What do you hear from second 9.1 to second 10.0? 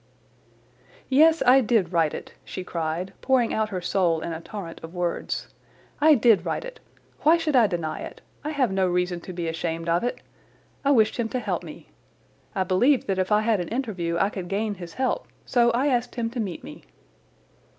to be ashamed